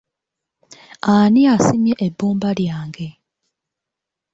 [1.13, 3.07] Ani asimye ebbumba lyange?